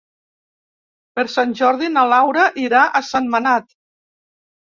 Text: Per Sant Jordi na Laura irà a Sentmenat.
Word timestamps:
Per 1.19 1.25
Sant 1.33 1.53
Jordi 1.59 1.89
na 1.99 2.07
Laura 2.15 2.47
irà 2.63 2.83
a 2.87 3.03
Sentmenat. 3.11 3.71